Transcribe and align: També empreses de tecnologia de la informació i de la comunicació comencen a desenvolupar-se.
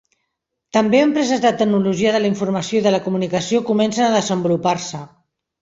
També 0.77 1.01
empreses 1.07 1.43
de 1.43 1.51
tecnologia 1.59 2.15
de 2.17 2.23
la 2.25 2.29
informació 2.31 2.81
i 2.81 2.83
de 2.89 2.97
la 2.97 3.03
comunicació 3.09 3.63
comencen 3.71 4.07
a 4.09 4.13
desenvolupar-se. 4.21 5.05